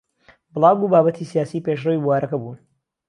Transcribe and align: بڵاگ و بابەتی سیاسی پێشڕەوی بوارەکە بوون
بڵاگ 0.53 0.77
و 0.81 0.91
بابەتی 0.93 1.29
سیاسی 1.31 1.63
پێشڕەوی 1.65 2.01
بوارەکە 2.03 2.37
بوون 2.41 2.59